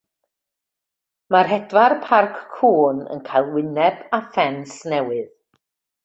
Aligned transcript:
Mae 1.33 1.43
rhedfa'r 1.47 1.95
parc 2.07 2.39
cŵn 2.55 3.01
yn 3.15 3.21
cael 3.27 3.51
wyneb 3.57 4.01
a 4.19 4.25
ffens 4.31 4.79
newydd. 4.95 5.33